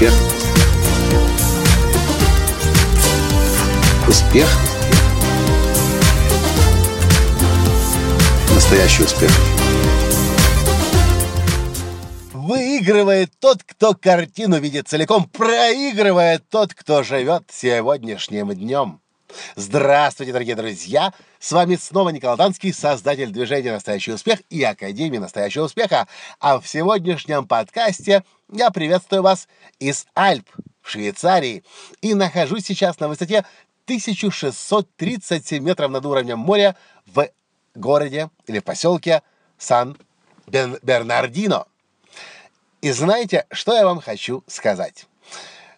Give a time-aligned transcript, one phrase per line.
[0.00, 0.14] Успех.
[4.08, 4.48] Успех.
[8.54, 9.30] Настоящий успех.
[12.32, 19.02] Выигрывает тот, кто картину видит целиком, проигрывает тот, кто живет сегодняшним днем.
[19.56, 21.12] Здравствуйте, дорогие друзья!
[21.38, 26.06] С вами снова Николай Танский, создатель движения «Настоящий успех» и Академии «Настоящего успеха».
[26.38, 29.48] А в сегодняшнем подкасте я приветствую вас
[29.78, 30.48] из Альп
[30.82, 31.64] в Швейцарии
[32.00, 33.44] и нахожусь сейчас на высоте
[33.84, 36.74] 1637 метров над уровнем моря
[37.06, 37.28] в
[37.74, 39.22] городе или в поселке
[39.58, 41.66] Сан-Бернардино.
[42.80, 45.06] И знаете, что я вам хочу сказать?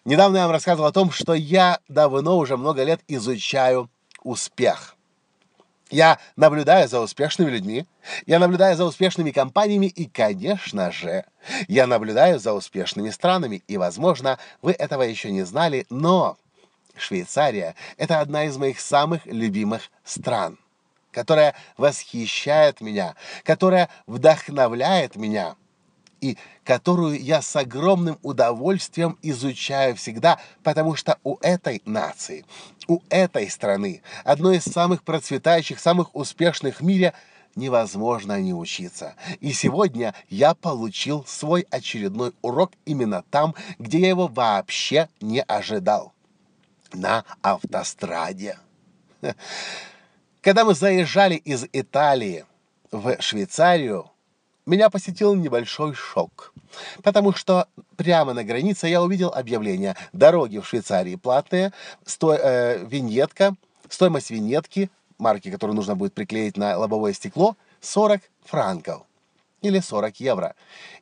[0.05, 3.89] Недавно я вам рассказывал о том, что я давно уже много лет изучаю
[4.21, 4.97] успех.
[5.89, 7.85] Я наблюдаю за успешными людьми,
[8.25, 11.23] я наблюдаю за успешными компаниями и, конечно же,
[11.69, 13.63] я наблюдаю за успешными странами.
[13.67, 16.37] И, возможно, вы этого еще не знали, но
[16.97, 20.59] Швейцария– это одна из моих самых любимых стран,
[21.11, 25.55] которая восхищает меня, которая вдохновляет меня–
[26.23, 32.45] и которую я с огромным удовольствием изучаю всегда, потому что у этой нации,
[32.87, 37.13] у этой страны, одной из самых процветающих, самых успешных в мире,
[37.55, 39.15] невозможно не учиться.
[39.41, 46.13] И сегодня я получил свой очередной урок именно там, где я его вообще не ожидал.
[46.93, 48.57] На автостраде.
[50.41, 52.45] Когда мы заезжали из Италии
[52.91, 54.12] в Швейцарию,
[54.65, 56.53] меня посетил небольшой шок.
[57.03, 61.73] Потому что прямо на границе я увидел объявление «Дороги в Швейцарии платные»,
[62.05, 63.55] сто, э, виньетка,
[63.89, 69.03] стоимость виньетки, марки, которую нужно будет приклеить на лобовое стекло, 40 франков
[69.61, 70.55] или 40 евро.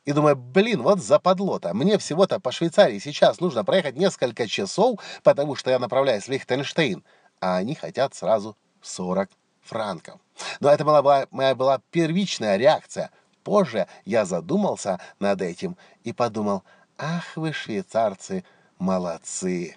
[0.04, 1.74] И думаю, блин, вот западло-то.
[1.74, 7.02] Мне всего-то по Швейцарии сейчас нужно проехать несколько часов, потому что я направляюсь в Лихтенштейн,
[7.40, 9.30] а они хотят сразу 40
[9.62, 10.20] франков.
[10.60, 13.10] Но это была, моя была первичная реакция–
[13.44, 16.62] Позже я задумался над этим и подумал,
[16.98, 18.44] ах вы, швейцарцы,
[18.78, 19.76] молодцы.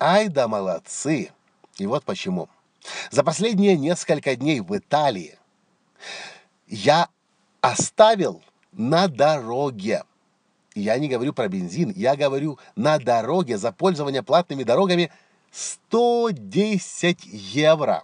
[0.00, 1.30] Ай да молодцы.
[1.76, 2.48] И вот почему.
[3.10, 5.38] За последние несколько дней в Италии
[6.66, 7.08] я
[7.60, 8.42] оставил
[8.72, 10.02] на дороге
[10.78, 15.10] я не говорю про бензин, я говорю на дороге за пользование платными дорогами
[15.50, 18.02] 110 евро.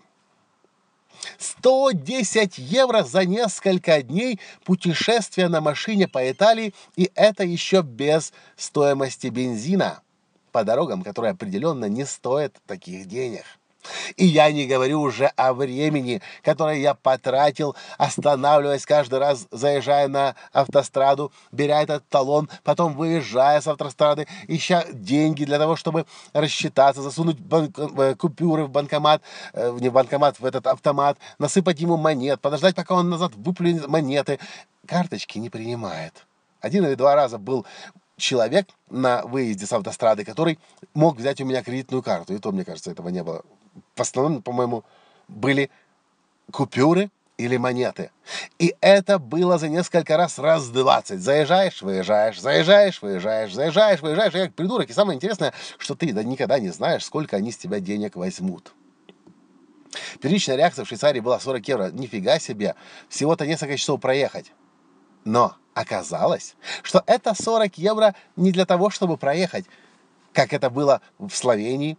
[1.38, 9.28] 110 евро за несколько дней путешествия на машине по Италии, и это еще без стоимости
[9.28, 10.00] бензина
[10.52, 13.44] по дорогам, которые определенно не стоят таких денег.
[14.16, 20.34] И я не говорю уже о времени, которое я потратил, останавливаясь каждый раз, заезжая на
[20.52, 27.38] автостраду, беря этот талон, потом выезжая с автострады, ища деньги для того, чтобы рассчитаться, засунуть
[27.38, 29.22] банк, э, купюры в банкомат,
[29.52, 33.86] э, не в банкомат, в этот автомат, насыпать ему монет, подождать, пока он назад выплюнет
[33.88, 34.38] монеты.
[34.86, 36.26] Карточки не принимает.
[36.60, 37.66] Один или два раза был
[38.16, 40.58] человек на выезде с автострады, который
[40.94, 42.34] мог взять у меня кредитную карту.
[42.34, 43.42] И то, мне кажется, этого не было
[43.94, 44.84] в основном, по-моему,
[45.28, 45.70] были
[46.50, 48.10] купюры или монеты.
[48.58, 51.20] И это было за несколько раз раз 20.
[51.20, 54.34] Заезжаешь, выезжаешь, заезжаешь, выезжаешь, заезжаешь, выезжаешь.
[54.34, 54.88] Я как придурок.
[54.90, 58.72] И самое интересное, что ты да, никогда не знаешь, сколько они с тебя денег возьмут.
[60.20, 61.90] Первичная реакция в Швейцарии была 40 евро.
[61.90, 62.74] Нифига себе.
[63.08, 64.52] Всего-то несколько часов проехать.
[65.24, 69.64] Но оказалось, что это 40 евро не для того, чтобы проехать,
[70.32, 71.96] как это было в Словении,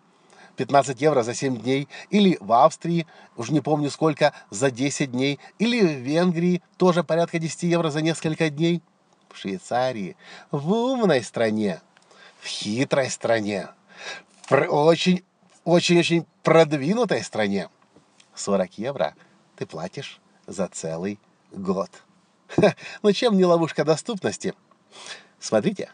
[0.56, 5.40] 15 евро за 7 дней, или в Австрии, уже не помню сколько, за 10 дней,
[5.60, 8.82] или в Венгрии тоже порядка 10 евро за несколько дней.
[9.30, 10.16] В Швейцарии,
[10.50, 11.82] в умной стране,
[12.40, 13.68] в хитрой стране,
[14.50, 15.24] в очень,
[15.66, 17.70] очень-очень продвинутой стране.
[18.36, 19.14] 40 евро
[19.58, 21.20] ты платишь за целый
[21.52, 21.90] год.
[22.48, 24.54] Ха, ну чем не ловушка доступности?
[25.40, 25.92] Смотрите,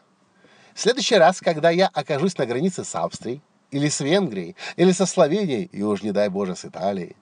[0.74, 3.41] в следующий раз, когда я окажусь на границе с Австрией,
[3.71, 7.15] или с Венгрией, или со Словенией, и уж не дай Боже с Италией.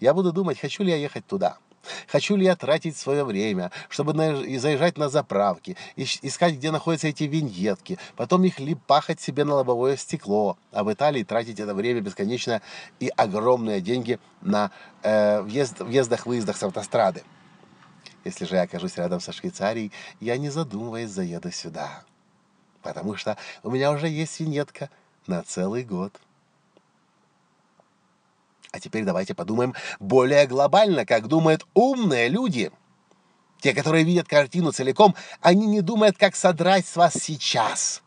[0.00, 1.58] Я буду думать, хочу ли я ехать туда.
[2.06, 7.98] Хочу ли я тратить свое время, чтобы заезжать на заправки, искать, где находятся эти виньетки,
[8.16, 12.60] потом их липахать себе на лобовое стекло, а в Италии тратить это время бесконечно
[13.00, 14.70] и огромные деньги на
[15.02, 17.22] э, въезд, въездах-выездах с автострады.
[18.24, 22.02] Если же я окажусь рядом со Швейцарией, я не задумываясь заеду сюда.
[22.82, 24.90] Потому что у меня уже есть виньетка–
[25.28, 26.18] на целый год.
[28.72, 32.70] А теперь давайте подумаем более глобально, как думают умные люди.
[33.60, 38.02] Те, которые видят картину целиком, они не думают, как содрать с вас сейчас.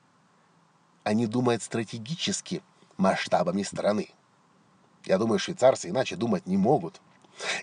[1.03, 2.62] они думают стратегически,
[2.97, 4.09] масштабами страны.
[5.06, 7.01] Я думаю, швейцарцы иначе думать не могут.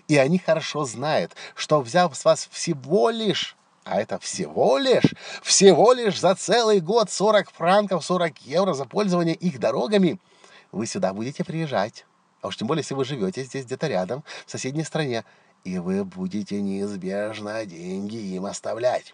[0.09, 5.93] И они хорошо знают, что взяв с вас всего лишь, а это всего лишь, всего
[5.93, 10.19] лишь за целый год 40 франков, 40 евро за пользование их дорогами,
[10.71, 12.05] вы сюда будете приезжать.
[12.41, 15.25] А уж тем более, если вы живете здесь где-то рядом, в соседней стране,
[15.63, 19.13] и вы будете неизбежно деньги им оставлять.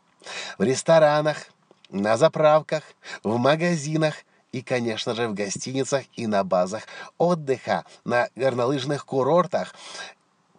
[0.58, 1.48] В ресторанах,
[1.90, 2.84] на заправках,
[3.24, 4.16] в магазинах
[4.52, 6.84] и, конечно же, в гостиницах и на базах
[7.18, 9.74] отдыха, на горнолыжных курортах,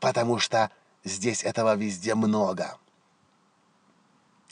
[0.00, 0.70] потому что
[1.04, 2.76] здесь этого везде много.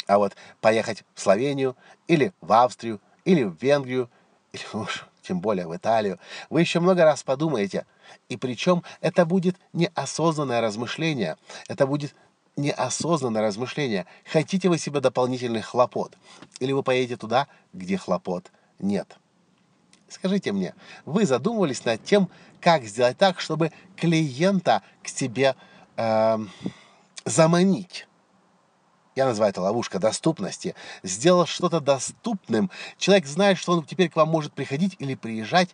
[0.06, 4.10] А вот поехать в Словению или в Австрию или в Венгрию,
[4.52, 6.18] или уж тем более в Италию,
[6.50, 7.86] вы еще много раз подумаете.
[8.28, 11.36] И причем это будет неосознанное размышление.
[11.68, 12.14] Это будет
[12.56, 14.06] неосознанное размышление.
[14.26, 16.16] Хотите вы себе дополнительных хлопот?
[16.60, 19.16] Или вы поедете туда, где хлопот нет?
[20.08, 20.74] Скажите мне,
[21.04, 22.28] вы задумывались над тем,
[22.60, 25.56] как сделать так, чтобы клиента к себе
[25.96, 26.38] э,
[27.24, 28.06] заманить?
[29.14, 34.28] Я называю это ловушка доступности, сделал что-то доступным, человек знает, что он теперь к вам
[34.28, 35.70] может приходить или приезжать,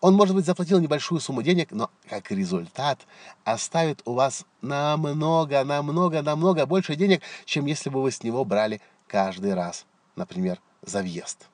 [0.00, 3.00] он, может быть, заплатил небольшую сумму денег, но как результат
[3.44, 8.80] оставит у вас намного, намного, намного больше денег, чем если бы вы с него брали
[9.08, 11.48] каждый раз, например, за въезд.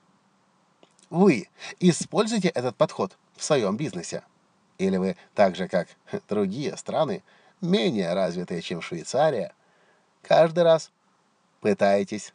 [1.09, 1.49] Вы
[1.79, 4.23] используете этот подход в своем бизнесе?
[4.77, 5.87] Или вы так же, как
[6.29, 7.23] другие страны,
[7.61, 9.53] менее развитые, чем Швейцария,
[10.21, 10.91] каждый раз
[11.65, 12.31] пытаетесь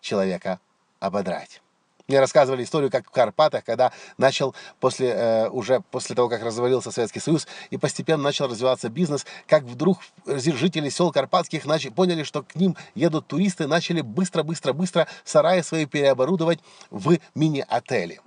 [0.00, 0.58] человека
[0.98, 1.62] ободрать.
[2.08, 6.90] Мне рассказывали историю, как в Карпатах, когда начал после, э, уже после того, как развалился
[6.90, 12.42] Советский Союз и постепенно начал развиваться бизнес, как вдруг жители сел Карпатских начали, поняли, что
[12.42, 16.58] к ним едут туристы, начали быстро-быстро-быстро сараи свои переоборудовать
[16.90, 18.20] в мини-отели.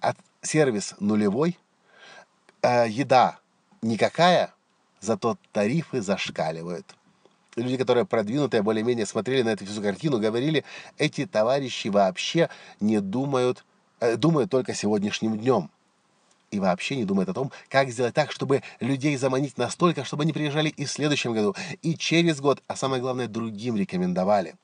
[0.00, 1.56] От, сервис нулевой,
[2.62, 3.38] э, еда
[3.82, 4.52] никакая,
[4.98, 6.97] зато тарифы зашкаливают
[7.58, 10.64] люди, которые продвинутые, более-менее смотрели на эту всю картину, говорили,
[10.96, 12.48] эти товарищи вообще
[12.80, 13.64] не думают,
[14.00, 15.70] э, думают только сегодняшним днем.
[16.50, 20.32] И вообще не думают о том, как сделать так, чтобы людей заманить настолько, чтобы они
[20.32, 24.54] приезжали и в следующем году, и через год, а самое главное, другим рекомендовали.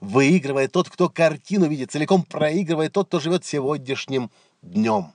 [0.00, 5.12] Выигрывает тот, кто картину видит, целиком проигрывает тот, кто живет сегодняшним днем.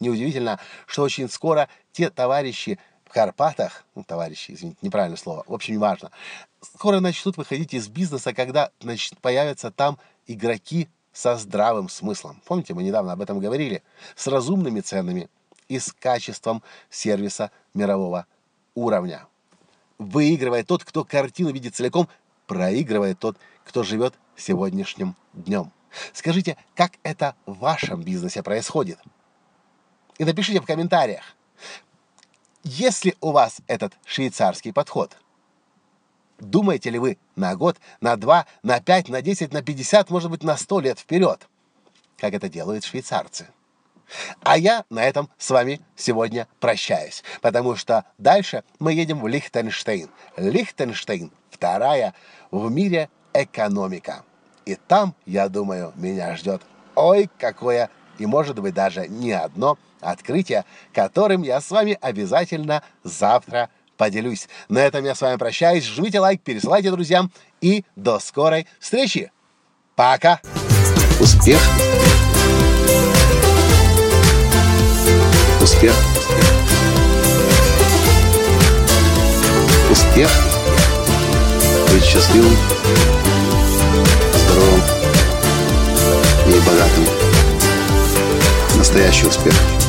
[0.00, 2.78] Неудивительно, что очень скоро те товарищи,
[3.12, 6.10] Карпатах, ну, товарищи, извините, неправильное слово, в общем, неважно,
[6.60, 12.40] скоро начнут выходить из бизнеса, когда значит, появятся там игроки со здравым смыслом.
[12.44, 13.82] Помните, мы недавно об этом говорили?
[14.14, 15.28] С разумными ценами
[15.68, 18.26] и с качеством сервиса мирового
[18.74, 19.26] уровня.
[19.98, 22.08] Выигрывает тот, кто картину видит целиком,
[22.46, 25.72] проигрывает тот, кто живет сегодняшним днем.
[26.12, 28.98] Скажите, как это в вашем бизнесе происходит?
[30.18, 31.24] И напишите в комментариях,
[32.68, 35.16] если у вас этот швейцарский подход,
[36.38, 40.42] думаете ли вы на год, на два, на пять, на десять, на пятьдесят, может быть,
[40.42, 41.48] на сто лет вперед,
[42.18, 43.48] как это делают швейцарцы?
[44.42, 50.10] А я на этом с вами сегодня прощаюсь, потому что дальше мы едем в Лихтенштейн.
[50.36, 52.14] Лихтенштейн– вторая
[52.50, 54.24] в мире экономика.
[54.66, 56.62] И там, я думаю, меня ждет
[56.94, 63.70] ой, какое и, может быть, даже не одно открытие, которым я с вами обязательно завтра
[63.96, 64.48] поделюсь.
[64.68, 65.84] На этом я с вами прощаюсь.
[65.84, 69.30] Жмите лайк, пересылайте друзьям и до скорой встречи.
[69.96, 70.40] Пока!
[71.20, 71.60] Успех!
[75.60, 75.94] Успех!
[79.90, 80.30] Успех!
[81.92, 82.56] Быть счастливым,
[84.34, 84.82] здоровым
[86.46, 87.17] и богатым
[88.88, 89.87] настоящий успех.